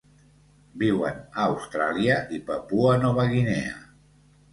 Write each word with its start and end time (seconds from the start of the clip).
Viuen 0.83 1.19
a 1.25 1.43
Austràlia 1.49 2.15
i 2.37 2.39
Papua 2.47 2.95
Nova 3.05 3.27
Guinea. 3.33 3.77